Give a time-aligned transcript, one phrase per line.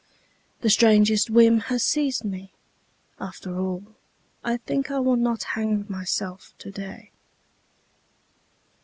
[0.61, 2.51] The strangest whim has seized me...
[3.19, 3.93] After all
[4.43, 7.11] I think I will not hang myself today.